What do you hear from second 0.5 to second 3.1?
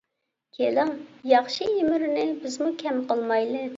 كېلىڭ، ياخشى ئىمىرنى بىزمۇ كەم